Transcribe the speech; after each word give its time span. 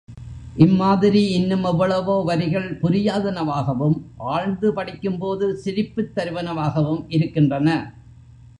இம்மாதிரி 0.55 1.29
இன்னும் 1.31 1.63
எவ்வளவோ 1.63 2.23
வரிகள் 2.23 2.79
புரியாதனவாகவும், 2.83 4.01
ஆழ்ந்து 4.17 4.73
படிக்கும்போது, 4.73 5.57
சிரிப்புத் 5.57 6.17
தருவனவாகவும் 6.17 7.05
இருக்கின்றன. 7.07 7.93